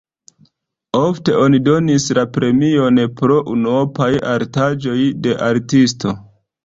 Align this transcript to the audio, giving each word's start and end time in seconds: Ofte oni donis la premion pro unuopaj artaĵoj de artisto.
Ofte 0.99 1.35
oni 1.41 1.59
donis 1.67 2.07
la 2.19 2.23
premion 2.37 2.97
pro 3.21 3.37
unuopaj 3.57 4.11
artaĵoj 4.33 4.99
de 5.27 5.37
artisto. 5.51 6.17